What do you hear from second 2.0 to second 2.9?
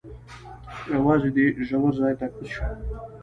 ته کوز شه.